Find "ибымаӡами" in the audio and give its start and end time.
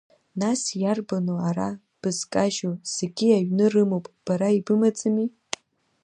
4.57-5.27